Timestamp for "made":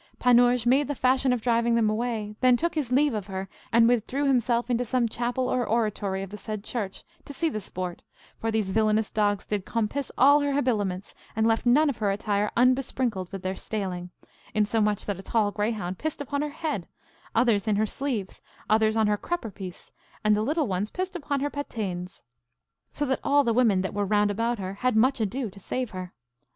0.65-0.87